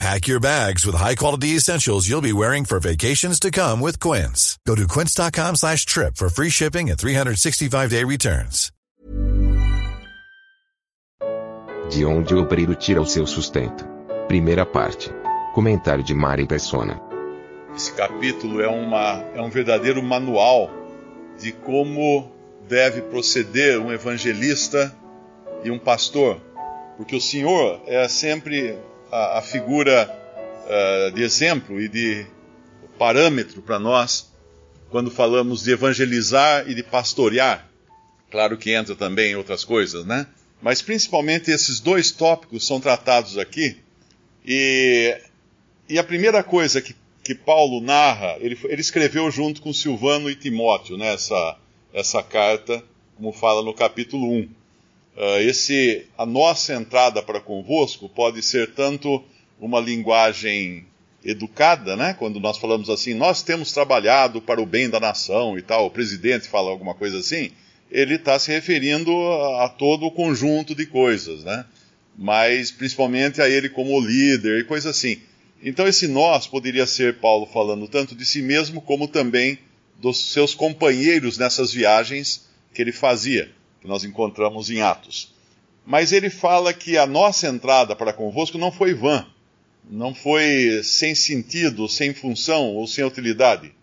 Pack 0.00 0.26
your 0.26 0.40
bags 0.40 0.84
with 0.84 0.96
high-quality 0.96 1.56
essentials 1.56 2.08
you'll 2.08 2.20
be 2.20 2.32
wearing 2.32 2.64
for 2.64 2.80
vacations 2.80 3.38
to 3.40 3.50
come 3.50 3.80
with 3.80 3.98
Quince. 4.00 4.58
Go 4.66 4.74
to 4.74 4.86
quince.com 4.86 5.56
slash 5.56 5.86
trip 5.86 6.16
for 6.16 6.28
free 6.28 6.50
shipping 6.50 6.90
and 6.90 6.98
365-day 6.98 8.04
returns. 8.04 8.70
De 11.90 12.04
onde 12.04 12.34
o 12.34 12.40
obreiro 12.40 12.74
tira 12.74 13.00
o 13.00 13.06
seu 13.06 13.26
sustento. 13.26 13.86
Primeira 14.26 14.66
parte. 14.66 15.10
Comentário 15.54 16.02
de 16.02 16.14
Mari 16.14 16.46
Persona. 16.46 17.00
Esse 17.76 17.92
capítulo 17.92 18.60
é, 18.60 18.68
uma, 18.68 19.22
é 19.34 19.40
um 19.40 19.50
verdadeiro 19.50 20.02
manual 20.02 20.70
de 21.38 21.52
como 21.52 22.32
deve 22.68 23.02
proceder 23.02 23.78
um 23.78 23.92
evangelista 23.92 24.94
e 25.62 25.70
um 25.70 25.78
pastor. 25.78 26.40
Porque 26.96 27.14
o 27.14 27.20
Senhor 27.20 27.82
é 27.86 28.08
sempre 28.08 28.78
a, 29.14 29.38
a 29.38 29.42
figura 29.42 30.10
uh, 30.66 31.12
de 31.12 31.22
exemplo 31.22 31.80
e 31.80 31.88
de 31.88 32.26
parâmetro 32.98 33.62
para 33.62 33.78
nós 33.78 34.32
quando 34.90 35.10
falamos 35.10 35.62
de 35.62 35.70
evangelizar 35.70 36.68
e 36.68 36.74
de 36.74 36.82
pastorear. 36.82 37.68
Claro 38.30 38.56
que 38.58 38.72
entra 38.72 38.96
também 38.96 39.36
outras 39.36 39.64
coisas, 39.64 40.04
né? 40.04 40.26
Mas 40.60 40.82
principalmente 40.82 41.50
esses 41.50 41.78
dois 41.78 42.10
tópicos 42.10 42.66
são 42.66 42.80
tratados 42.80 43.38
aqui. 43.38 43.76
E, 44.44 45.16
e 45.88 45.98
a 45.98 46.04
primeira 46.04 46.42
coisa 46.42 46.80
que, 46.82 46.94
que 47.22 47.34
Paulo 47.34 47.80
narra, 47.80 48.36
ele, 48.40 48.58
ele 48.64 48.80
escreveu 48.80 49.30
junto 49.30 49.62
com 49.62 49.72
Silvano 49.72 50.28
e 50.28 50.34
Timóteo, 50.34 50.96
né, 50.96 51.14
essa, 51.14 51.56
essa 51.92 52.22
carta, 52.22 52.82
como 53.16 53.32
fala 53.32 53.62
no 53.62 53.74
capítulo 53.74 54.30
1. 54.32 54.48
Uh, 55.16 55.38
esse, 55.40 56.06
a 56.18 56.26
nossa 56.26 56.74
entrada 56.74 57.22
para 57.22 57.40
convosco 57.40 58.08
pode 58.08 58.42
ser 58.42 58.74
tanto 58.74 59.22
uma 59.60 59.78
linguagem 59.78 60.86
educada, 61.24 61.96
né? 61.96 62.14
Quando 62.18 62.40
nós 62.40 62.58
falamos 62.58 62.90
assim, 62.90 63.14
nós 63.14 63.40
temos 63.40 63.72
trabalhado 63.72 64.42
para 64.42 64.60
o 64.60 64.66
bem 64.66 64.90
da 64.90 64.98
nação 64.98 65.56
e 65.56 65.62
tal, 65.62 65.86
o 65.86 65.90
presidente 65.90 66.48
fala 66.48 66.70
alguma 66.70 66.94
coisa 66.94 67.18
assim, 67.18 67.52
ele 67.90 68.16
está 68.16 68.36
se 68.40 68.50
referindo 68.50 69.12
a, 69.12 69.66
a, 69.66 69.68
todo 69.68 70.04
o 70.04 70.10
conjunto 70.10 70.74
de 70.74 70.84
coisas, 70.84 71.44
né? 71.44 71.64
Mas 72.18 72.72
principalmente 72.72 73.40
a 73.40 73.48
ele 73.48 73.68
como 73.68 74.00
líder 74.00 74.60
e 74.60 74.64
coisa 74.64 74.90
assim. 74.90 75.18
Então 75.62 75.86
esse 75.86 76.08
nós 76.08 76.48
poderia 76.48 76.86
ser 76.86 77.18
Paulo 77.20 77.46
falando 77.46 77.86
tanto 77.86 78.16
de 78.16 78.24
si 78.26 78.42
mesmo 78.42 78.82
como 78.82 79.06
também 79.06 79.58
dos 80.00 80.32
seus 80.32 80.54
companheiros 80.54 81.38
nessas 81.38 81.72
viagens 81.72 82.48
que 82.74 82.82
ele 82.82 82.92
fazia 82.92 83.48
que 83.84 83.88
nós 83.88 84.02
encontramos 84.02 84.70
em 84.70 84.80
Atos. 84.80 85.30
Mas 85.84 86.10
ele 86.10 86.30
fala 86.30 86.72
que 86.72 86.96
a 86.96 87.06
nossa 87.06 87.46
entrada 87.46 87.94
para 87.94 88.14
convosco 88.14 88.56
não 88.56 88.72
foi 88.72 88.94
vã, 88.94 89.26
não 89.90 90.14
foi 90.14 90.80
sem 90.82 91.14
sentido, 91.14 91.86
sem 91.86 92.14
função 92.14 92.74
ou 92.74 92.86
sem 92.86 93.04
utilidade. 93.04 93.74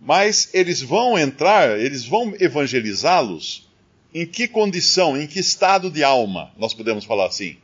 Mas 0.00 0.48
eles 0.54 0.80
vão 0.80 1.18
entrar, 1.18 1.76
eles 1.76 2.04
vão 2.04 2.32
evangelizá-los 2.38 3.68
em 4.14 4.24
que 4.24 4.46
condição, 4.46 5.20
em 5.20 5.26
que 5.26 5.40
estado 5.40 5.90
de 5.90 6.04
alma, 6.04 6.52
nós 6.56 6.72
podemos 6.72 7.04
falar 7.04 7.26
assim? 7.26 7.56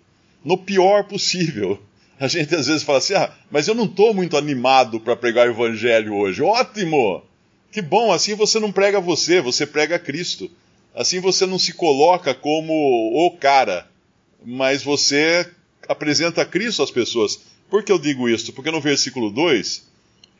No 0.44 0.58
pior 0.58 1.04
possível. 1.04 1.80
A 2.18 2.26
gente 2.26 2.52
às 2.56 2.66
vezes 2.66 2.82
fala 2.82 2.98
assim: 2.98 3.14
ah, 3.14 3.32
mas 3.52 3.68
eu 3.68 3.74
não 3.74 3.84
estou 3.84 4.12
muito 4.12 4.36
animado 4.36 4.98
para 4.98 5.14
pregar 5.14 5.46
o 5.46 5.52
evangelho 5.52 6.14
hoje. 6.14 6.42
Ótimo! 6.42 7.22
Que 7.70 7.80
bom, 7.80 8.12
assim 8.12 8.34
você 8.34 8.58
não 8.58 8.72
prega 8.72 9.00
você, 9.00 9.40
você 9.40 9.64
prega 9.64 9.96
Cristo. 9.96 10.50
Assim 10.94 11.18
você 11.18 11.44
não 11.44 11.58
se 11.58 11.72
coloca 11.72 12.32
como 12.32 12.72
o 13.12 13.30
cara, 13.32 13.88
mas 14.44 14.82
você 14.82 15.50
apresenta 15.88 16.44
Cristo 16.44 16.82
às 16.82 16.90
pessoas. 16.90 17.40
Por 17.68 17.82
que 17.82 17.90
eu 17.90 17.98
digo 17.98 18.28
isso? 18.28 18.52
Porque 18.52 18.70
no 18.70 18.80
versículo 18.80 19.30
2, 19.30 19.88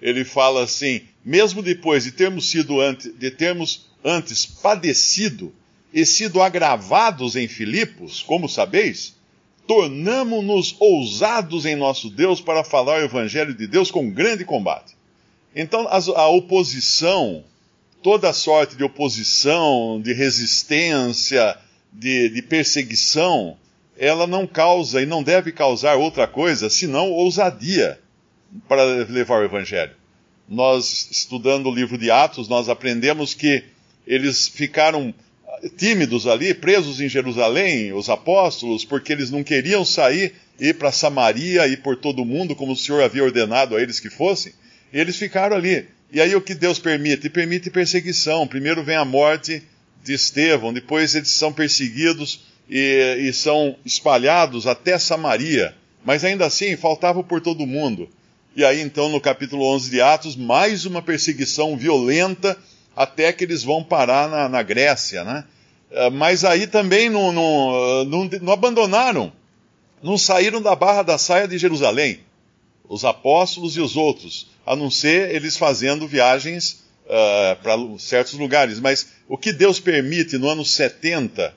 ele 0.00 0.24
fala 0.24 0.62
assim: 0.62 1.02
mesmo 1.24 1.60
depois 1.60 2.04
de 2.04 2.12
termos 2.12 2.48
sido 2.48 2.80
antes, 2.80 3.12
de 3.18 3.30
termos 3.32 3.86
antes 4.04 4.46
padecido 4.46 5.52
e 5.92 6.06
sido 6.06 6.40
agravados 6.40 7.34
em 7.34 7.48
Filipos, 7.48 8.22
como 8.22 8.48
sabeis, 8.48 9.14
tornamo-nos 9.66 10.76
ousados 10.78 11.64
em 11.64 11.74
nosso 11.74 12.10
Deus 12.10 12.40
para 12.40 12.62
falar 12.62 13.00
o 13.00 13.04
evangelho 13.04 13.54
de 13.54 13.66
Deus 13.66 13.90
com 13.90 14.10
grande 14.10 14.44
combate. 14.44 14.94
Então 15.56 15.88
a 15.88 16.28
oposição 16.28 17.44
toda 18.04 18.34
sorte 18.34 18.76
de 18.76 18.84
oposição, 18.84 19.98
de 19.98 20.12
resistência, 20.12 21.56
de, 21.90 22.28
de, 22.28 22.42
perseguição, 22.42 23.56
ela 23.96 24.26
não 24.26 24.46
causa 24.46 25.00
e 25.00 25.06
não 25.06 25.22
deve 25.22 25.50
causar 25.50 25.96
outra 25.96 26.26
coisa 26.26 26.68
senão 26.68 27.10
ousadia 27.10 27.98
para 28.68 28.84
levar 28.84 29.40
o 29.40 29.44
Evangelho. 29.44 29.92
Nós, 30.46 31.08
estudando 31.10 31.70
o 31.70 31.74
livro 31.74 31.96
de 31.96 32.10
Atos, 32.10 32.46
nós 32.46 32.68
aprendemos 32.68 33.32
que 33.32 33.64
eles 34.06 34.48
ficaram 34.48 35.14
tímidos 35.78 36.26
ali, 36.26 36.52
presos 36.52 37.00
em 37.00 37.08
Jerusalém, 37.08 37.94
os 37.94 38.10
apóstolos, 38.10 38.84
porque 38.84 39.14
eles 39.14 39.30
não 39.30 39.42
queriam 39.42 39.82
sair, 39.82 40.34
ir 40.60 40.74
para 40.74 40.92
Samaria, 40.92 41.66
ir 41.66 41.78
por 41.78 41.96
todo 41.96 42.20
o 42.20 42.26
mundo, 42.26 42.54
como 42.54 42.72
o 42.72 42.76
Senhor 42.76 43.02
havia 43.02 43.24
ordenado 43.24 43.74
a 43.74 43.80
eles 43.80 43.98
que 43.98 44.10
fossem. 44.10 44.52
E 44.92 45.00
eles 45.00 45.16
ficaram 45.16 45.56
ali. 45.56 45.88
E 46.14 46.20
aí 46.20 46.36
o 46.36 46.40
que 46.40 46.54
Deus 46.54 46.78
permite? 46.78 47.28
Permite 47.28 47.68
perseguição. 47.70 48.46
Primeiro 48.46 48.84
vem 48.84 48.94
a 48.94 49.04
morte 49.04 49.60
de 50.04 50.12
Estevão, 50.12 50.72
depois 50.72 51.16
eles 51.16 51.30
são 51.30 51.52
perseguidos 51.52 52.44
e, 52.70 53.16
e 53.18 53.32
são 53.32 53.74
espalhados 53.84 54.68
até 54.68 54.96
Samaria. 54.96 55.74
Mas 56.04 56.24
ainda 56.24 56.46
assim, 56.46 56.76
faltava 56.76 57.24
por 57.24 57.40
todo 57.40 57.66
mundo. 57.66 58.08
E 58.54 58.64
aí 58.64 58.80
então 58.80 59.08
no 59.08 59.20
capítulo 59.20 59.66
11 59.74 59.90
de 59.90 60.00
Atos, 60.00 60.36
mais 60.36 60.86
uma 60.86 61.02
perseguição 61.02 61.76
violenta 61.76 62.56
até 62.94 63.32
que 63.32 63.42
eles 63.42 63.64
vão 63.64 63.82
parar 63.82 64.28
na, 64.28 64.48
na 64.48 64.62
Grécia, 64.62 65.24
né? 65.24 65.42
Eh, 65.90 66.10
mas 66.10 66.44
aí 66.44 66.68
também 66.68 67.10
não, 67.10 67.32
não, 67.32 68.04
não, 68.04 68.30
não 68.40 68.52
abandonaram, 68.52 69.32
não 70.00 70.16
saíram 70.16 70.62
da 70.62 70.76
barra 70.76 71.02
da 71.02 71.18
saia 71.18 71.48
de 71.48 71.58
Jerusalém, 71.58 72.20
os 72.88 73.04
apóstolos 73.04 73.76
e 73.76 73.80
os 73.80 73.96
outros 73.96 74.48
a 74.66 74.74
não 74.74 74.90
ser 74.90 75.34
eles 75.34 75.56
fazendo 75.56 76.08
viagens 76.08 76.84
uh, 77.04 77.62
para 77.62 77.76
certos 77.98 78.34
lugares. 78.34 78.80
Mas 78.80 79.08
o 79.28 79.36
que 79.36 79.52
Deus 79.52 79.78
permite 79.78 80.38
no 80.38 80.48
ano 80.48 80.64
70 80.64 81.54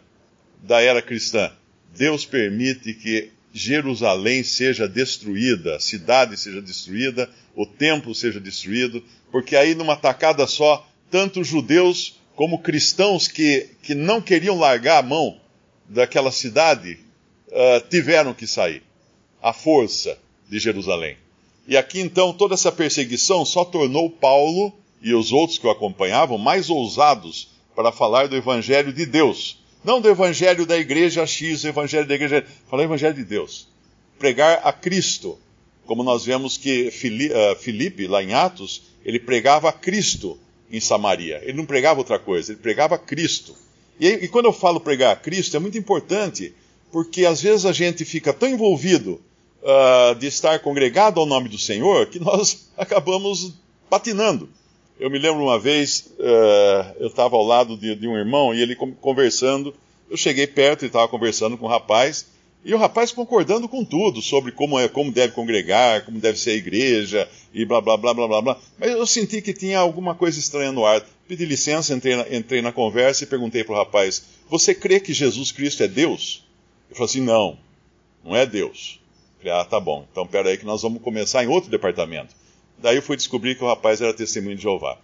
da 0.61 0.81
era 0.81 1.01
cristã? 1.01 1.51
Deus 1.95 2.25
permite 2.25 2.93
que 2.93 3.31
Jerusalém 3.53 4.43
seja 4.43 4.87
destruída, 4.87 5.77
a 5.77 5.79
cidade 5.79 6.37
seja 6.37 6.61
destruída, 6.61 7.29
o 7.55 7.65
templo 7.65 8.13
seja 8.13 8.39
destruído, 8.39 9.03
porque 9.31 9.55
aí 9.55 9.73
numa 9.73 9.95
tacada 9.95 10.45
só, 10.45 10.87
tanto 11.09 11.43
judeus 11.43 12.19
como 12.35 12.59
cristãos 12.59 13.27
que, 13.27 13.69
que 13.81 13.95
não 13.95 14.21
queriam 14.21 14.59
largar 14.59 14.99
a 14.99 15.01
mão 15.01 15.39
daquela 15.89 16.31
cidade 16.31 16.99
uh, 17.47 17.87
tiveram 17.89 18.33
que 18.33 18.45
sair. 18.45 18.83
A 19.41 19.53
força 19.53 20.19
de 20.49 20.59
Jerusalém. 20.59 21.17
E 21.67 21.75
aqui 21.75 21.99
então 21.99 22.31
toda 22.33 22.53
essa 22.53 22.71
perseguição 22.71 23.45
só 23.45 23.65
tornou 23.65 24.09
Paulo 24.09 24.73
e 25.01 25.13
os 25.13 25.31
outros 25.31 25.57
que 25.57 25.67
o 25.67 25.69
acompanhavam 25.69 26.37
mais 26.37 26.69
ousados 26.69 27.49
para 27.75 27.91
falar 27.91 28.27
do 28.27 28.35
evangelho 28.35 28.93
de 28.93 29.05
Deus. 29.05 29.59
Não 29.83 30.01
do 30.01 30.09
evangelho 30.09 30.65
da 30.65 30.77
igreja 30.77 31.25
X, 31.25 31.63
o 31.63 31.67
evangelho 31.67 32.07
da 32.07 32.15
igreja. 32.15 32.45
Falar 32.69 32.83
o 32.83 32.85
evangelho 32.85 33.13
de 33.13 33.23
Deus. 33.23 33.67
Pregar 34.17 34.61
a 34.63 34.73
Cristo. 34.73 35.37
Como 35.85 36.03
nós 36.03 36.25
vemos 36.25 36.57
que 36.57 36.87
eh, 36.87 37.55
Filipe, 37.55 38.07
lá 38.07 38.21
em 38.21 38.33
Atos, 38.33 38.83
ele 39.05 39.19
pregava 39.19 39.69
a 39.69 39.71
Cristo 39.71 40.37
em 40.71 40.79
Samaria. 40.79 41.39
Ele 41.43 41.53
não 41.53 41.65
pregava 41.65 41.99
outra 41.99 42.19
coisa, 42.19 42.51
ele 42.51 42.59
pregava 42.59 42.95
a 42.95 42.97
Cristo. 42.97 43.55
E, 43.99 44.07
e 44.07 44.27
quando 44.27 44.45
eu 44.45 44.53
falo 44.53 44.79
pregar 44.79 45.13
a 45.13 45.15
Cristo, 45.15 45.55
é 45.55 45.59
muito 45.59 45.77
importante, 45.77 46.53
porque 46.91 47.25
às 47.25 47.41
vezes 47.41 47.65
a 47.65 47.71
gente 47.71 48.03
fica 48.03 48.33
tão 48.33 48.49
envolvido 48.49 49.21
uh, 49.61 50.15
de 50.15 50.27
estar 50.27 50.59
congregado 50.59 51.19
ao 51.19 51.25
nome 51.25 51.49
do 51.49 51.57
Senhor 51.57 52.07
que 52.07 52.19
nós 52.19 52.69
acabamos 52.77 53.53
patinando. 53.89 54.49
Eu 54.99 55.09
me 55.11 55.19
lembro 55.19 55.43
uma 55.43 55.59
vez, 55.59 56.09
uh, 56.17 56.95
eu 56.99 57.07
estava 57.07 57.35
ao 57.35 57.43
lado 57.43 57.77
de, 57.77 57.95
de, 57.95 58.07
um 58.07 58.17
irmão 58.17 58.53
e 58.53 58.61
ele 58.61 58.75
conversando. 58.75 59.73
Eu 60.09 60.17
cheguei 60.17 60.47
perto 60.47 60.83
e 60.83 60.87
estava 60.87 61.07
conversando 61.07 61.57
com 61.57 61.65
o 61.65 61.67
um 61.67 61.71
rapaz, 61.71 62.25
e 62.65 62.73
o 62.73 62.77
rapaz 62.77 63.11
concordando 63.11 63.69
com 63.69 63.85
tudo 63.85 64.21
sobre 64.21 64.51
como, 64.51 64.79
é, 64.79 64.87
como 64.87 65.11
deve 65.11 65.33
congregar, 65.33 66.03
como 66.03 66.19
deve 66.19 66.39
ser 66.39 66.51
a 66.51 66.55
igreja, 66.55 67.29
e 67.53 67.63
blá 67.63 67.79
blá 67.79 67.95
blá 67.95 68.13
blá 68.13 68.27
blá 68.27 68.41
blá. 68.41 68.59
Mas 68.77 68.91
eu 68.91 69.05
senti 69.05 69.41
que 69.41 69.53
tinha 69.53 69.79
alguma 69.79 70.15
coisa 70.15 70.39
estranha 70.39 70.71
no 70.71 70.85
ar. 70.85 71.01
pedi 71.27 71.45
licença, 71.45 71.93
entrei 71.93 72.15
na, 72.15 72.35
entrei 72.35 72.61
na 72.61 72.71
conversa 72.71 73.23
e 73.23 73.27
perguntei 73.27 73.63
para 73.63 73.73
o 73.73 73.77
rapaz: 73.77 74.23
Você 74.49 74.73
crê 74.73 74.99
que 74.99 75.13
Jesus 75.13 75.51
Cristo 75.51 75.83
é 75.83 75.87
Deus? 75.87 76.43
Ele 76.89 76.95
falou 76.95 77.05
assim: 77.05 77.21
Não, 77.21 77.57
não 78.23 78.35
é 78.35 78.45
Deus. 78.45 78.99
Falei: 79.39 79.53
Ah, 79.53 79.65
tá 79.65 79.79
bom, 79.79 80.05
então 80.11 80.25
pera 80.25 80.49
aí 80.49 80.57
que 80.57 80.65
nós 80.65 80.81
vamos 80.81 81.01
começar 81.01 81.43
em 81.43 81.47
outro 81.47 81.69
departamento. 81.69 82.35
Daí 82.77 82.97
eu 82.97 83.01
fui 83.01 83.17
descobrir 83.17 83.55
que 83.55 83.63
o 83.63 83.67
rapaz 83.67 84.01
era 84.01 84.13
testemunho 84.13 84.55
de 84.55 84.61
Jeová. 84.61 84.97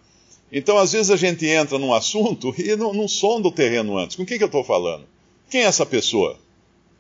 Então, 0.51 0.77
às 0.77 0.91
vezes 0.91 1.09
a 1.09 1.15
gente 1.15 1.47
entra 1.47 1.80
num 1.80 1.94
assunto 1.94 2.53
e 2.57 2.75
não, 2.75 2.94
não 2.94 3.07
sonda 3.07 3.47
o 3.47 3.51
terreno 3.51 3.97
antes. 3.97 4.15
Com 4.15 4.25
quem 4.25 4.38
que 4.38 4.44
eu 4.44 4.47
estou 4.47 4.63
falando? 4.63 5.06
Quem 5.50 5.62
é 5.62 5.65
essa 5.65 5.85
pessoa? 5.85 6.38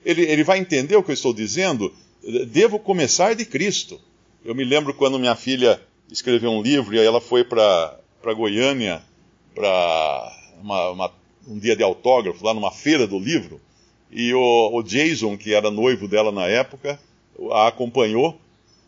Ele, 0.03 0.23
ele 0.23 0.43
vai 0.43 0.57
entender 0.57 0.95
o 0.95 1.03
que 1.03 1.11
eu 1.11 1.13
estou 1.13 1.33
dizendo? 1.33 1.93
Devo 2.47 2.79
começar 2.79 3.35
de 3.35 3.45
Cristo. 3.45 4.01
Eu 4.43 4.55
me 4.55 4.63
lembro 4.63 4.93
quando 4.93 5.19
minha 5.19 5.35
filha 5.35 5.79
escreveu 6.11 6.51
um 6.51 6.61
livro 6.61 6.95
e 6.95 6.99
ela 6.99 7.21
foi 7.21 7.43
para 7.43 7.99
Goiânia 8.35 9.03
para 9.53 10.31
um 11.47 11.59
dia 11.59 11.75
de 11.75 11.83
autógrafo, 11.83 12.43
lá 12.43 12.53
numa 12.53 12.71
feira 12.71 13.05
do 13.05 13.19
livro, 13.19 13.61
e 14.11 14.33
o, 14.33 14.71
o 14.73 14.83
Jason, 14.83 15.37
que 15.37 15.53
era 15.53 15.69
noivo 15.69 16.07
dela 16.07 16.31
na 16.31 16.47
época, 16.47 16.99
a 17.51 17.67
acompanhou 17.67 18.39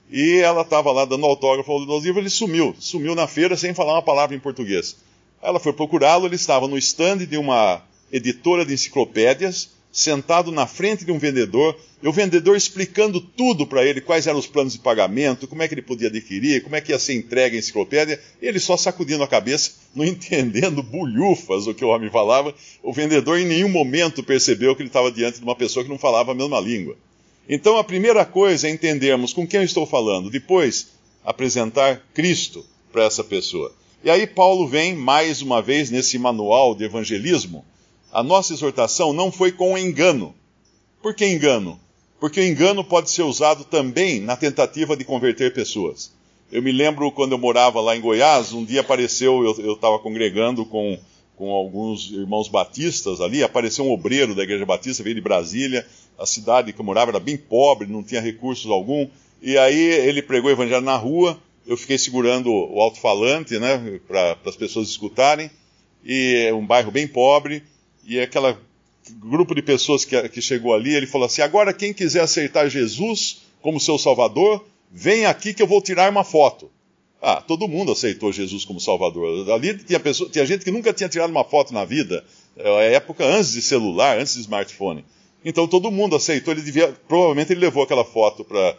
e 0.09 0.39
ela 0.39 0.62
estava 0.62 0.92
lá 0.92 1.06
dando 1.06 1.25
autógrafo 1.25 1.80
nos 1.80 2.03
livros, 2.03 2.21
ele 2.21 2.30
sumiu, 2.30 2.75
sumiu 2.80 3.15
na 3.15 3.27
feira 3.27 3.57
sem 3.57 3.74
falar 3.74 3.94
uma 3.94 4.01
palavra 4.01 4.36
em 4.36 4.39
português. 4.39 4.97
Ela 5.42 5.59
foi 5.59 5.74
procurá-lo, 5.74 6.25
ele 6.25 6.36
estava 6.36 6.68
no 6.68 6.77
stand 6.77 7.25
de 7.25 7.38
uma 7.38 7.81
editora 8.12 8.65
de 8.65 8.74
enciclopédias, 8.74 9.69
sentado 9.92 10.51
na 10.51 10.68
frente 10.68 11.06
de 11.06 11.12
um 11.12 11.18
vendedor, 11.18 11.75
e 12.03 12.07
o 12.07 12.12
vendedor 12.12 12.56
explicando 12.56 13.21
tudo 13.21 13.65
para 13.65 13.83
ele, 13.83 14.01
quais 14.01 14.27
eram 14.27 14.38
os 14.38 14.45
planos 14.45 14.74
de 14.74 14.80
pagamento, 14.80 15.48
como 15.48 15.63
é 15.63 15.68
que 15.68 15.74
ele 15.74 15.81
podia 15.81 16.09
adquirir, 16.09 16.62
como 16.63 16.75
é 16.75 16.81
que 16.81 16.91
ia 16.91 17.00
ser 17.00 17.13
entregue 17.13 17.56
a 17.56 17.59
enciclopédia, 17.59 18.19
e 18.41 18.45
ele 18.45 18.59
só 18.59 18.75
sacudindo 18.75 19.24
a 19.24 19.27
cabeça, 19.27 19.71
não 19.95 20.03
entendendo 20.06 20.83
bulhufas 20.83 21.65
o 21.65 21.74
que 21.74 21.83
o 21.83 21.88
homem 21.88 22.09
falava. 22.09 22.53
O 22.83 22.94
vendedor 22.94 23.39
em 23.39 23.45
nenhum 23.45 23.69
momento 23.69 24.21
percebeu 24.21 24.75
que 24.75 24.81
ele 24.81 24.89
estava 24.89 25.12
diante 25.12 25.39
de 25.39 25.44
uma 25.44 25.56
pessoa 25.56 25.83
que 25.83 25.89
não 25.89 25.98
falava 25.98 26.33
a 26.33 26.36
mesma 26.36 26.59
língua. 26.59 26.95
Então 27.47 27.77
a 27.77 27.83
primeira 27.83 28.25
coisa 28.25 28.68
é 28.68 28.71
entendermos 28.71 29.33
com 29.33 29.47
quem 29.47 29.59
eu 29.59 29.65
estou 29.65 29.86
falando, 29.86 30.30
depois 30.30 30.89
apresentar 31.24 32.01
Cristo 32.13 32.65
para 32.92 33.03
essa 33.03 33.24
pessoa. 33.24 33.74
E 34.03 34.09
aí 34.09 34.25
Paulo 34.27 34.68
vem 34.68 34.95
mais 34.95 35.42
uma 35.42 35.62
vez 35.62 35.89
nesse 35.89 36.18
manual 36.18 36.75
de 36.75 36.83
evangelismo. 36.83 37.65
A 38.12 38.24
nossa 38.24 38.53
exortação 38.53 39.13
não 39.13 39.31
foi 39.31 39.51
com 39.51 39.77
engano. 39.77 40.33
Por 41.01 41.13
que 41.13 41.25
engano? 41.27 41.80
Porque 42.19 42.39
o 42.39 42.45
engano 42.45 42.83
pode 42.83 43.12
ser 43.12 43.24
usado 43.24 43.63
também 43.63 44.19
na 44.21 44.36
tentativa 44.36 44.95
de 44.95 45.03
converter 45.03 45.53
pessoas. 45.53 46.12
Eu 46.51 46.62
me 46.62 46.71
lembro 46.71 47.12
quando 47.12 47.33
eu 47.33 47.38
morava 47.38 47.81
lá 47.81 47.95
em 47.95 48.01
Goiás, 48.01 48.53
um 48.53 48.63
dia 48.63 48.81
apareceu, 48.81 49.44
eu 49.59 49.74
estava 49.74 50.00
congregando 50.00 50.65
com, 50.65 50.98
com 51.36 51.51
alguns 51.51 52.12
irmãos 52.12 52.48
batistas 52.48 53.19
ali, 53.19 53.44
apareceu 53.44 53.86
um 53.86 53.91
obreiro 53.91 54.36
da 54.36 54.44
Igreja 54.44 54.65
Batista, 54.65 55.03
veio 55.03 55.15
de 55.15 55.21
Brasília, 55.21 55.86
a 56.17 56.25
cidade 56.25 56.73
que 56.73 56.79
eu 56.79 56.85
morava 56.85 57.12
era 57.12 57.19
bem 57.19 57.38
pobre, 57.38 57.88
não 57.88 58.03
tinha 58.03 58.21
recursos 58.21 58.69
algum, 58.69 59.07
e 59.41 59.57
aí 59.57 59.79
ele 59.79 60.21
pregou 60.21 60.50
o 60.50 60.53
evangelho 60.53 60.81
na 60.81 60.95
rua, 60.95 61.39
eu 61.67 61.75
fiquei 61.75 61.97
segurando 61.97 62.51
o 62.51 62.79
alto-falante, 62.79 63.57
né, 63.59 64.00
para 64.07 64.38
as 64.45 64.56
pessoas 64.56 64.89
escutarem, 64.89 65.50
e 66.03 66.51
um 66.53 66.65
bairro 66.65 66.91
bem 66.91 67.07
pobre, 67.07 67.63
e 68.03 68.19
aquele 68.19 68.56
grupo 69.13 69.53
de 69.56 69.62
pessoas 69.62 70.06
que, 70.06 70.29
que 70.29 70.41
chegou 70.41 70.73
ali, 70.73 70.94
ele 70.94 71.07
falou 71.07 71.25
assim: 71.25 71.41
agora 71.41 71.73
quem 71.73 71.94
quiser 71.94 72.21
aceitar 72.21 72.69
Jesus 72.69 73.41
como 73.62 73.79
seu 73.79 73.97
Salvador, 73.97 74.65
vem 74.91 75.25
aqui 75.25 75.53
que 75.53 75.62
eu 75.62 75.67
vou 75.67 75.81
tirar 75.81 76.09
uma 76.09 76.23
foto. 76.23 76.69
Ah, 77.21 77.41
todo 77.41 77.67
mundo 77.67 77.91
aceitou 77.91 78.31
Jesus 78.31 78.63
como 78.65 78.79
Salvador. 78.79 79.50
Ali 79.50 79.75
tinha, 79.79 80.00
pessoa, 80.00 80.29
tinha 80.29 80.45
gente 80.45 80.63
que 80.63 80.69
nunca 80.69 80.94
tinha 80.94 81.09
tirado 81.09 81.31
uma 81.31 81.44
foto 81.44 81.73
na 81.73 81.83
vida, 81.83 82.23
é 82.56 82.94
época 82.94 83.25
antes 83.25 83.51
de 83.51 83.62
celular, 83.62 84.19
antes 84.19 84.35
de 84.35 84.41
smartphone. 84.41 85.03
Então 85.45 85.68
todo 85.68 85.92
mundo 85.92 86.15
aceitou, 86.15 86.51
ele 86.51 86.63
devia, 86.63 86.92
provavelmente 87.07 87.53
ele 87.53 87.59
levou 87.59 87.83
aquela 87.83 88.03
foto 88.03 88.44
pra, 88.44 88.75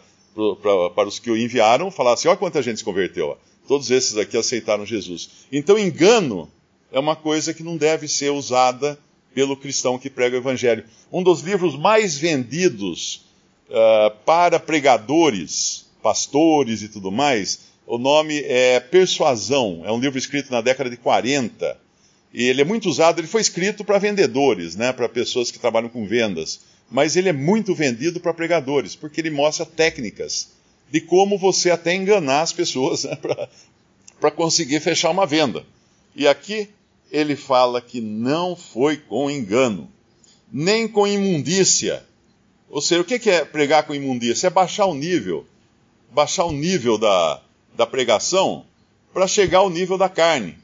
pra, 0.61 0.89
para 0.89 1.07
os 1.07 1.17
que 1.17 1.31
o 1.31 1.37
enviaram, 1.37 1.89
falar 1.89 2.13
assim, 2.13 2.27
olha 2.27 2.35
quanta 2.35 2.61
gente 2.61 2.79
se 2.79 2.83
converteu. 2.83 3.29
Ó. 3.29 3.37
Todos 3.65 3.89
esses 3.89 4.17
aqui 4.17 4.35
aceitaram 4.35 4.85
Jesus. 4.85 5.29
Então 5.49 5.79
engano 5.79 6.51
é 6.91 6.99
uma 6.99 7.15
coisa 7.15 7.53
que 7.53 7.63
não 7.63 7.77
deve 7.77 8.09
ser 8.09 8.31
usada 8.31 8.99
pelo 9.33 9.55
cristão 9.55 9.97
que 9.97 10.09
prega 10.09 10.35
o 10.35 10.39
evangelho. 10.39 10.83
Um 11.11 11.23
dos 11.23 11.41
livros 11.41 11.77
mais 11.77 12.17
vendidos 12.17 13.25
uh, 13.69 14.13
para 14.25 14.59
pregadores, 14.59 15.85
pastores 16.03 16.81
e 16.81 16.89
tudo 16.89 17.11
mais, 17.11 17.67
o 17.85 17.97
nome 17.97 18.41
é 18.41 18.81
Persuasão. 18.81 19.83
É 19.85 19.91
um 19.91 19.99
livro 19.99 20.17
escrito 20.17 20.51
na 20.51 20.59
década 20.59 20.89
de 20.89 20.97
40 20.97 21.86
e 22.37 22.43
ele 22.43 22.61
é 22.61 22.63
muito 22.63 22.87
usado, 22.87 23.19
ele 23.19 23.27
foi 23.27 23.41
escrito 23.41 23.83
para 23.83 23.97
vendedores, 23.97 24.75
né, 24.75 24.93
para 24.93 25.09
pessoas 25.09 25.49
que 25.49 25.57
trabalham 25.57 25.89
com 25.89 26.05
vendas. 26.05 26.59
Mas 26.87 27.15
ele 27.15 27.29
é 27.29 27.33
muito 27.33 27.73
vendido 27.73 28.19
para 28.19 28.31
pregadores, 28.31 28.95
porque 28.95 29.19
ele 29.19 29.31
mostra 29.31 29.65
técnicas 29.65 30.49
de 30.91 31.01
como 31.01 31.35
você 31.35 31.71
até 31.71 31.95
enganar 31.95 32.41
as 32.41 32.53
pessoas 32.53 33.05
né, 33.05 33.17
para 34.21 34.29
conseguir 34.29 34.79
fechar 34.81 35.09
uma 35.09 35.25
venda. 35.25 35.65
E 36.15 36.27
aqui 36.27 36.69
ele 37.11 37.35
fala 37.35 37.81
que 37.81 37.99
não 37.99 38.55
foi 38.55 38.97
com 38.97 39.31
engano, 39.31 39.89
nem 40.53 40.87
com 40.87 41.07
imundícia. 41.07 42.05
Ou 42.69 42.81
seja, 42.83 43.01
o 43.01 43.03
que 43.03 43.31
é 43.31 43.45
pregar 43.45 43.87
com 43.87 43.95
imundícia? 43.95 44.45
É 44.45 44.51
baixar 44.51 44.85
o 44.85 44.93
nível, 44.93 45.43
baixar 46.11 46.45
o 46.45 46.51
nível 46.51 46.99
da, 46.99 47.41
da 47.75 47.87
pregação 47.87 48.63
para 49.11 49.27
chegar 49.27 49.57
ao 49.57 49.71
nível 49.71 49.97
da 49.97 50.07
carne. 50.07 50.55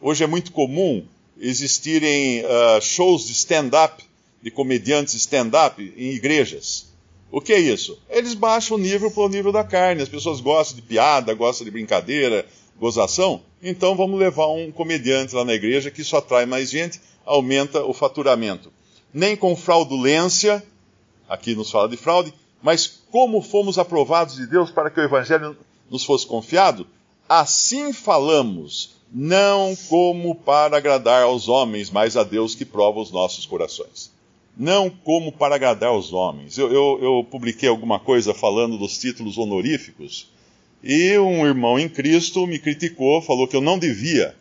Hoje 0.00 0.24
é 0.24 0.26
muito 0.26 0.50
comum 0.50 1.06
existirem 1.40 2.44
uh, 2.44 2.80
shows 2.80 3.26
de 3.26 3.32
stand-up, 3.32 4.04
de 4.42 4.50
comediantes 4.50 5.14
stand-up 5.14 5.82
em 5.96 6.12
igrejas. 6.12 6.90
O 7.32 7.40
que 7.40 7.52
é 7.52 7.58
isso? 7.58 7.98
Eles 8.10 8.34
baixam 8.34 8.76
o 8.76 8.80
nível 8.80 9.10
para 9.10 9.22
o 9.22 9.28
nível 9.28 9.52
da 9.52 9.64
carne. 9.64 10.02
As 10.02 10.08
pessoas 10.08 10.40
gostam 10.40 10.76
de 10.76 10.82
piada, 10.82 11.32
gostam 11.32 11.64
de 11.64 11.70
brincadeira, 11.70 12.44
gozação. 12.78 13.42
Então 13.62 13.94
vamos 13.94 14.18
levar 14.18 14.48
um 14.48 14.70
comediante 14.72 15.34
lá 15.34 15.44
na 15.44 15.54
igreja 15.54 15.90
que 15.90 16.02
isso 16.02 16.16
atrai 16.16 16.44
mais 16.44 16.70
gente, 16.70 17.00
aumenta 17.24 17.84
o 17.84 17.92
faturamento. 17.92 18.72
Nem 19.12 19.36
com 19.36 19.56
fraudulência, 19.56 20.64
aqui 21.28 21.54
nos 21.54 21.70
fala 21.70 21.88
de 21.88 21.96
fraude, 21.96 22.34
mas 22.62 23.00
como 23.10 23.40
fomos 23.40 23.78
aprovados 23.78 24.36
de 24.36 24.46
Deus 24.46 24.70
para 24.70 24.90
que 24.90 25.00
o 25.00 25.04
evangelho 25.04 25.56
nos 25.88 26.04
fosse 26.04 26.26
confiado, 26.26 26.86
assim 27.28 27.92
falamos 27.92 28.99
não 29.12 29.76
como 29.88 30.34
para 30.34 30.76
agradar 30.76 31.22
aos 31.24 31.48
homens, 31.48 31.90
mas 31.90 32.16
a 32.16 32.22
Deus 32.22 32.54
que 32.54 32.64
prova 32.64 33.00
os 33.00 33.10
nossos 33.10 33.44
corações. 33.44 34.12
Não 34.56 34.90
como 34.90 35.32
para 35.32 35.54
agradar 35.54 35.90
aos 35.90 36.12
homens. 36.12 36.58
Eu, 36.58 36.72
eu, 36.72 36.98
eu 37.02 37.26
publiquei 37.28 37.68
alguma 37.68 37.98
coisa 37.98 38.32
falando 38.34 38.78
dos 38.78 38.98
títulos 38.98 39.38
honoríficos, 39.38 40.28
e 40.82 41.18
um 41.18 41.46
irmão 41.46 41.78
em 41.78 41.88
Cristo 41.88 42.46
me 42.46 42.58
criticou, 42.58 43.20
falou 43.20 43.46
que 43.46 43.56
eu 43.56 43.60
não 43.60 43.78
devia 43.78 44.34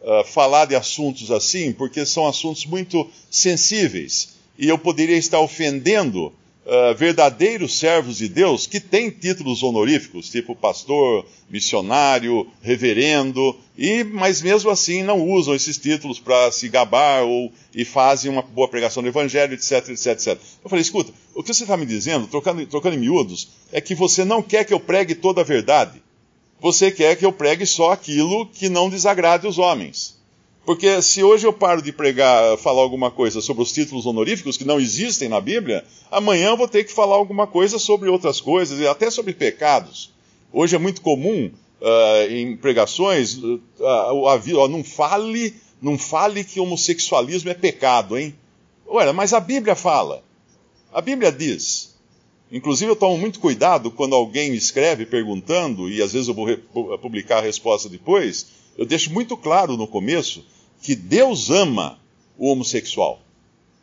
uh, 0.00 0.24
falar 0.24 0.66
de 0.66 0.74
assuntos 0.74 1.30
assim, 1.30 1.72
porque 1.72 2.06
são 2.06 2.26
assuntos 2.26 2.64
muito 2.64 3.08
sensíveis, 3.30 4.36
e 4.58 4.68
eu 4.68 4.78
poderia 4.78 5.16
estar 5.16 5.40
ofendendo 5.40 6.32
uh, 6.64 6.94
verdadeiros 6.96 7.78
servos 7.78 8.18
de 8.18 8.28
Deus 8.28 8.66
que 8.66 8.80
têm 8.80 9.10
títulos 9.10 9.62
honoríficos, 9.62 10.30
tipo 10.30 10.56
pastor, 10.56 11.26
missionário, 11.48 12.46
reverendo, 12.62 13.56
e 13.76 14.04
mas 14.04 14.42
mesmo 14.42 14.70
assim 14.70 15.02
não 15.02 15.20
usam 15.28 15.54
esses 15.54 15.78
títulos 15.78 16.18
para 16.18 16.50
se 16.50 16.68
gabar 16.68 17.22
ou 17.22 17.52
e 17.74 17.84
fazem 17.84 18.30
uma 18.30 18.42
boa 18.42 18.68
pregação 18.68 19.02
do 19.02 19.08
evangelho, 19.08 19.54
etc, 19.54 19.88
etc, 19.88 20.06
etc. 20.06 20.38
Eu 20.62 20.70
falei, 20.70 20.82
escuta, 20.82 21.12
o 21.34 21.42
que 21.42 21.52
você 21.52 21.64
está 21.64 21.76
me 21.76 21.86
dizendo, 21.86 22.26
trocando, 22.26 22.66
trocando 22.66 22.96
em 22.96 23.00
miúdos, 23.00 23.48
é 23.72 23.80
que 23.80 23.94
você 23.94 24.24
não 24.24 24.42
quer 24.42 24.64
que 24.64 24.72
eu 24.72 24.80
pregue 24.80 25.14
toda 25.14 25.40
a 25.40 25.44
verdade. 25.44 26.02
Você 26.60 26.90
quer 26.90 27.16
que 27.16 27.26
eu 27.26 27.32
pregue 27.32 27.66
só 27.66 27.92
aquilo 27.92 28.46
que 28.46 28.68
não 28.68 28.88
desagrade 28.88 29.46
os 29.46 29.58
homens. 29.58 30.16
Porque 30.64 31.02
se 31.02 31.22
hoje 31.22 31.46
eu 31.46 31.52
paro 31.52 31.82
de 31.82 31.92
pregar, 31.92 32.56
falar 32.56 32.80
alguma 32.80 33.10
coisa 33.10 33.40
sobre 33.42 33.62
os 33.62 33.70
títulos 33.70 34.06
honoríficos 34.06 34.56
que 34.56 34.64
não 34.64 34.80
existem 34.80 35.28
na 35.28 35.40
Bíblia, 35.40 35.84
amanhã 36.10 36.48
eu 36.48 36.56
vou 36.56 36.66
ter 36.66 36.84
que 36.84 36.92
falar 36.92 37.16
alguma 37.16 37.46
coisa 37.46 37.78
sobre 37.78 38.08
outras 38.08 38.40
coisas, 38.40 38.80
até 38.86 39.10
sobre 39.10 39.34
pecados. 39.34 40.10
Hoje 40.50 40.74
é 40.74 40.78
muito 40.78 41.02
comum 41.02 41.50
uh, 41.80 42.32
em 42.32 42.56
pregações, 42.56 43.34
uh, 43.36 44.68
não 44.70 44.82
fale, 44.82 45.54
não 45.82 45.98
fale 45.98 46.42
que 46.44 46.60
homossexualismo 46.60 47.50
é 47.50 47.54
pecado, 47.54 48.16
hein? 48.16 48.34
Olha, 48.86 49.12
mas 49.12 49.34
a 49.34 49.40
Bíblia 49.40 49.74
fala. 49.74 50.22
A 50.92 51.00
Bíblia 51.02 51.30
diz. 51.30 51.94
Inclusive 52.50 52.90
eu 52.90 52.96
tomo 52.96 53.18
muito 53.18 53.40
cuidado 53.40 53.90
quando 53.90 54.14
alguém 54.14 54.50
me 54.50 54.56
escreve 54.56 55.04
perguntando, 55.04 55.90
e 55.90 56.00
às 56.00 56.12
vezes 56.12 56.28
eu 56.28 56.34
vou 56.34 56.46
publicar 56.98 57.38
a 57.38 57.42
resposta 57.42 57.88
depois, 57.88 58.46
eu 58.76 58.84
deixo 58.84 59.12
muito 59.12 59.36
claro 59.36 59.76
no 59.76 59.86
começo 59.86 60.44
que 60.82 60.94
Deus 60.94 61.50
ama 61.50 61.98
o 62.36 62.50
homossexual, 62.50 63.20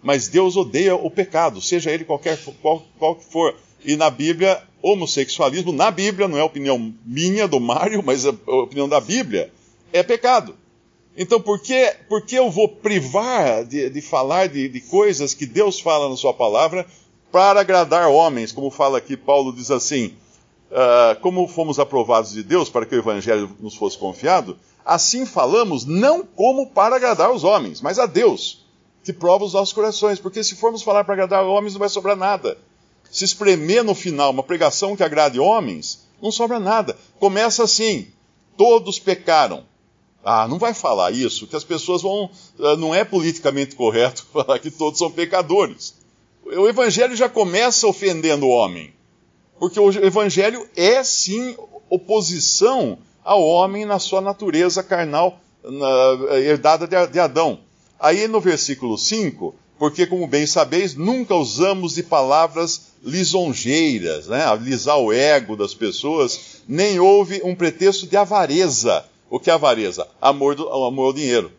mas 0.01 0.27
Deus 0.27 0.55
odeia 0.55 0.95
o 0.95 1.09
pecado, 1.09 1.61
seja 1.61 1.91
ele 1.91 2.03
qualquer 2.03 2.37
qual, 2.61 2.83
qual 2.99 3.15
que 3.15 3.25
for. 3.25 3.55
E 3.83 3.95
na 3.95 4.09
Bíblia, 4.09 4.61
homossexualismo, 4.81 5.71
na 5.71 5.89
Bíblia, 5.89 6.27
não 6.27 6.37
é 6.37 6.43
opinião 6.43 6.93
minha, 7.05 7.47
do 7.47 7.59
Mário, 7.59 8.01
mas 8.05 8.25
a 8.25 8.31
opinião 8.47 8.87
da 8.87 8.99
Bíblia, 8.99 9.51
é 9.93 10.03
pecado. 10.03 10.55
Então, 11.17 11.41
por 11.41 11.59
que, 11.59 11.93
por 12.07 12.25
que 12.25 12.35
eu 12.35 12.49
vou 12.49 12.67
privar 12.67 13.65
de, 13.65 13.89
de 13.89 14.01
falar 14.01 14.47
de, 14.47 14.69
de 14.69 14.79
coisas 14.81 15.33
que 15.33 15.45
Deus 15.45 15.79
fala 15.79 16.09
na 16.09 16.15
Sua 16.15 16.33
palavra 16.33 16.85
para 17.31 17.59
agradar 17.59 18.07
homens? 18.09 18.51
Como 18.51 18.71
fala 18.71 18.97
aqui, 18.97 19.17
Paulo 19.17 19.51
diz 19.53 19.69
assim: 19.71 20.13
uh, 20.71 21.19
como 21.19 21.47
fomos 21.47 21.79
aprovados 21.79 22.31
de 22.31 22.43
Deus 22.43 22.69
para 22.69 22.85
que 22.85 22.95
o 22.95 22.99
Evangelho 22.99 23.55
nos 23.59 23.75
fosse 23.75 23.97
confiado, 23.97 24.57
assim 24.85 25.25
falamos 25.25 25.85
não 25.85 26.25
como 26.25 26.67
para 26.67 26.95
agradar 26.95 27.31
os 27.31 27.43
homens, 27.43 27.81
mas 27.81 27.99
a 27.99 28.05
Deus, 28.05 28.65
que 29.03 29.13
prova 29.13 29.45
os 29.45 29.53
nossos 29.53 29.73
corações. 29.73 30.19
Porque 30.19 30.43
se 30.43 30.55
formos 30.55 30.83
falar 30.83 31.03
para 31.03 31.13
agradar 31.13 31.43
homens, 31.43 31.73
não 31.73 31.79
vai 31.79 31.89
sobrar 31.89 32.15
nada. 32.15 32.57
Se 33.11 33.25
espremer 33.25 33.83
no 33.83 33.95
final 33.95 34.31
uma 34.31 34.43
pregação 34.43 34.95
que 34.95 35.03
agrade 35.03 35.39
homens, 35.39 36.07
não 36.21 36.31
sobra 36.31 36.59
nada. 36.59 36.97
Começa 37.19 37.63
assim: 37.63 38.07
todos 38.57 38.99
pecaram 38.99 39.65
ah, 40.23 40.47
não 40.47 40.59
vai 40.59 40.73
falar 40.73 41.11
isso, 41.11 41.47
que 41.47 41.55
as 41.55 41.63
pessoas 41.63 42.01
vão. 42.01 42.29
Ah, 42.59 42.75
não 42.75 42.93
é 42.93 43.03
politicamente 43.03 43.75
correto 43.75 44.25
falar 44.31 44.59
que 44.59 44.69
todos 44.69 44.99
são 44.99 45.11
pecadores. 45.11 45.95
O 46.45 46.67
Evangelho 46.67 47.15
já 47.15 47.29
começa 47.29 47.87
ofendendo 47.87 48.45
o 48.45 48.49
homem. 48.49 48.93
Porque 49.59 49.79
o 49.79 49.89
Evangelho 49.89 50.67
é 50.75 51.03
sim 51.03 51.55
oposição 51.89 52.97
ao 53.23 53.41
homem 53.43 53.85
na 53.85 53.99
sua 53.99 54.21
natureza 54.21 54.83
carnal 54.83 55.39
na, 55.63 56.37
herdada 56.37 56.87
de 57.07 57.19
Adão. 57.19 57.59
Aí 57.99 58.27
no 58.27 58.41
versículo 58.41 58.97
5, 58.97 59.53
porque 59.77 60.07
como 60.07 60.27
bem 60.27 60.47
sabeis, 60.47 60.95
nunca 60.95 61.35
usamos 61.35 61.93
de 61.93 62.03
palavras 62.03 62.91
lisonjeiras, 63.03 64.27
né, 64.27 64.45
alisar 64.45 64.97
o 64.97 65.11
ego 65.11 65.55
das 65.55 65.73
pessoas, 65.73 66.61
nem 66.67 66.99
houve 66.99 67.41
um 67.43 67.55
pretexto 67.55 68.07
de 68.07 68.17
avareza 68.17 69.05
o 69.31 69.39
que 69.39 69.49
é 69.49 69.53
avareza? 69.53 70.05
Amor, 70.21 70.55
do, 70.55 70.67
amor 70.67 71.05
ao 71.05 71.13
dinheiro. 71.13 71.49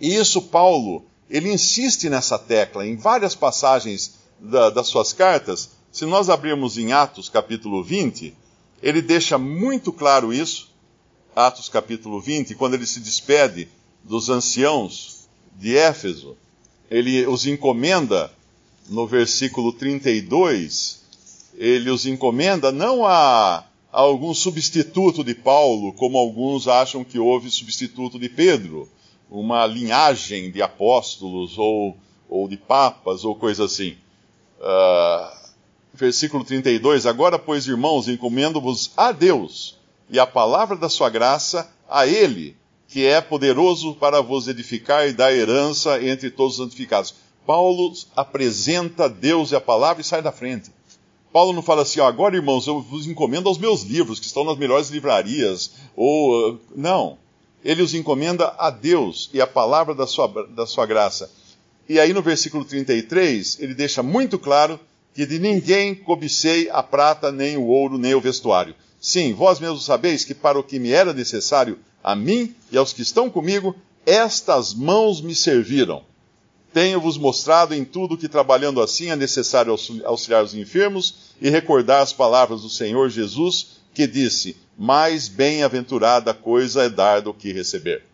E 0.00 0.14
isso 0.14 0.40
Paulo, 0.42 1.04
ele 1.28 1.52
insiste 1.52 2.08
nessa 2.08 2.38
tecla 2.38 2.86
em 2.86 2.96
várias 2.96 3.34
passagens 3.34 4.14
da, 4.38 4.70
das 4.70 4.86
suas 4.86 5.12
cartas. 5.12 5.70
Se 5.90 6.06
nós 6.06 6.30
abrirmos 6.30 6.78
em 6.78 6.92
Atos 6.92 7.28
capítulo 7.28 7.82
20, 7.82 8.32
ele 8.80 9.02
deixa 9.02 9.36
muito 9.36 9.92
claro 9.92 10.32
isso. 10.32 10.69
Atos 11.46 11.68
capítulo 11.68 12.20
20, 12.20 12.54
quando 12.54 12.74
ele 12.74 12.86
se 12.86 13.00
despede 13.00 13.68
dos 14.04 14.28
anciãos 14.28 15.28
de 15.56 15.76
Éfeso, 15.76 16.36
ele 16.90 17.26
os 17.26 17.46
encomenda, 17.46 18.30
no 18.88 19.06
versículo 19.06 19.72
32, 19.72 21.02
ele 21.54 21.90
os 21.90 22.04
encomenda 22.06 22.70
não 22.70 23.06
a 23.06 23.64
algum 23.90 24.34
substituto 24.34 25.24
de 25.24 25.34
Paulo, 25.34 25.92
como 25.94 26.18
alguns 26.18 26.68
acham 26.68 27.02
que 27.02 27.18
houve 27.18 27.50
substituto 27.50 28.18
de 28.18 28.28
Pedro, 28.28 28.88
uma 29.30 29.64
linhagem 29.66 30.50
de 30.50 30.60
apóstolos 30.60 31.56
ou, 31.56 31.96
ou 32.28 32.48
de 32.48 32.56
papas 32.56 33.24
ou 33.24 33.34
coisa 33.34 33.64
assim. 33.64 33.96
Uh, 34.60 35.50
versículo 35.94 36.44
32: 36.44 37.06
Agora, 37.06 37.38
pois, 37.38 37.66
irmãos, 37.66 38.08
encomendo-vos 38.08 38.92
a 38.96 39.10
Deus 39.10 39.79
e 40.10 40.18
a 40.18 40.26
palavra 40.26 40.76
da 40.76 40.88
sua 40.88 41.08
graça 41.08 41.70
a 41.88 42.06
Ele, 42.06 42.56
que 42.88 43.06
é 43.06 43.20
poderoso 43.20 43.94
para 43.94 44.20
vos 44.20 44.48
edificar 44.48 45.08
e 45.08 45.12
dar 45.12 45.32
herança 45.32 46.02
entre 46.04 46.30
todos 46.30 46.58
os 46.58 46.64
santificados. 46.64 47.14
Paulo 47.46 47.92
apresenta 48.16 49.08
Deus 49.08 49.52
e 49.52 49.56
a 49.56 49.60
palavra 49.60 50.00
e 50.00 50.04
sai 50.04 50.20
da 50.20 50.32
frente. 50.32 50.70
Paulo 51.32 51.52
não 51.52 51.62
fala 51.62 51.82
assim, 51.82 52.00
ó, 52.00 52.06
agora 52.06 52.34
irmãos, 52.34 52.66
eu 52.66 52.80
vos 52.80 53.06
encomendo 53.06 53.48
aos 53.48 53.58
meus 53.58 53.82
livros, 53.82 54.18
que 54.18 54.26
estão 54.26 54.44
nas 54.44 54.58
melhores 54.58 54.90
livrarias, 54.90 55.72
ou. 55.94 56.58
Não. 56.74 57.18
Ele 57.64 57.82
os 57.82 57.94
encomenda 57.94 58.54
a 58.58 58.70
Deus 58.70 59.30
e 59.32 59.40
a 59.40 59.46
palavra 59.46 59.94
da 59.94 60.06
sua, 60.06 60.26
da 60.48 60.66
sua 60.66 60.86
graça. 60.86 61.30
E 61.88 62.00
aí 62.00 62.12
no 62.12 62.22
versículo 62.22 62.64
33, 62.64 63.58
ele 63.60 63.74
deixa 63.74 64.02
muito 64.02 64.38
claro 64.38 64.80
que 65.14 65.26
de 65.26 65.38
ninguém 65.38 65.94
cobicei 65.94 66.68
a 66.70 66.82
prata, 66.82 67.32
nem 67.32 67.56
o 67.56 67.66
ouro, 67.66 67.98
nem 67.98 68.14
o 68.14 68.20
vestuário. 68.20 68.74
Sim, 69.00 69.32
vós 69.32 69.58
mesmos 69.58 69.84
sabeis 69.84 70.24
que 70.24 70.34
para 70.34 70.58
o 70.58 70.62
que 70.62 70.78
me 70.78 70.92
era 70.92 71.12
necessário, 71.12 71.78
a 72.02 72.14
mim 72.14 72.54
e 72.70 72.76
aos 72.76 72.92
que 72.92 73.02
estão 73.02 73.30
comigo, 73.30 73.74
estas 74.06 74.74
mãos 74.74 75.20
me 75.20 75.34
serviram. 75.34 76.04
Tenho-vos 76.72 77.18
mostrado 77.18 77.74
em 77.74 77.84
tudo 77.84 78.16
que 78.16 78.28
trabalhando 78.28 78.80
assim 78.80 79.10
é 79.10 79.16
necessário 79.16 79.74
auxiliar 80.04 80.44
os 80.44 80.54
enfermos 80.54 81.34
e 81.40 81.50
recordar 81.50 82.02
as 82.02 82.12
palavras 82.12 82.62
do 82.62 82.70
Senhor 82.70 83.08
Jesus, 83.10 83.80
que 83.92 84.06
disse: 84.06 84.56
Mais 84.78 85.26
bem-aventurada 85.26 86.32
coisa 86.32 86.84
é 86.84 86.88
dar 86.88 87.20
do 87.20 87.34
que 87.34 87.52
receber. 87.52 88.04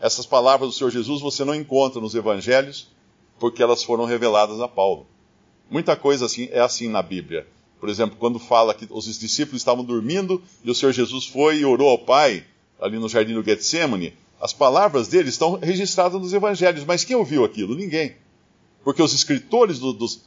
Essas 0.00 0.26
palavras 0.26 0.70
do 0.70 0.76
Senhor 0.76 0.90
Jesus 0.90 1.20
você 1.20 1.44
não 1.44 1.54
encontra 1.54 2.00
nos 2.00 2.14
evangelhos, 2.14 2.86
porque 3.38 3.62
elas 3.62 3.82
foram 3.82 4.04
reveladas 4.04 4.60
a 4.60 4.68
Paulo. 4.68 5.06
Muita 5.70 5.96
coisa 5.96 6.26
assim 6.26 6.48
é 6.50 6.60
assim 6.60 6.88
na 6.88 7.02
Bíblia. 7.02 7.46
Por 7.80 7.88
exemplo, 7.88 8.16
quando 8.18 8.38
fala 8.38 8.74
que 8.74 8.86
os 8.90 9.18
discípulos 9.18 9.60
estavam 9.60 9.84
dormindo 9.84 10.42
e 10.64 10.70
o 10.70 10.74
Senhor 10.74 10.92
Jesus 10.92 11.26
foi 11.26 11.58
e 11.58 11.64
orou 11.64 11.88
ao 11.90 11.98
Pai 11.98 12.44
ali 12.80 12.98
no 12.98 13.08
jardim 13.08 13.34
do 13.34 13.42
Getsemane, 13.42 14.14
as 14.40 14.52
palavras 14.52 15.08
dele 15.08 15.28
estão 15.28 15.58
registradas 15.58 16.20
nos 16.20 16.32
evangelhos, 16.32 16.84
mas 16.84 17.04
quem 17.04 17.16
ouviu 17.16 17.44
aquilo? 17.44 17.74
Ninguém. 17.74 18.14
Porque 18.84 19.02
os 19.02 19.12
escritores 19.12 19.78
do, 19.78 19.92
dos, 19.92 20.24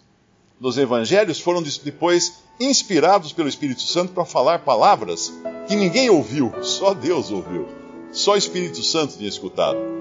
dos 0.60 0.78
evangelhos 0.78 1.40
foram 1.40 1.64
depois 1.64 2.42
inspirados 2.60 3.34
pelo 3.34 3.50
Espírito 3.50 3.82
Santo 3.82 4.14
para 4.14 4.26
falar 4.26 4.60
palavras 4.60 5.34
que 5.68 5.76
ninguém 5.76 6.10
ouviu, 6.10 6.54
só 6.62 6.94
Deus 6.94 7.32
ouviu. 7.32 7.68
Só 8.12 8.34
o 8.34 8.38
Espírito 8.38 8.84
Santo 8.84 9.18
tinha 9.18 9.30
escutado. 9.30 10.01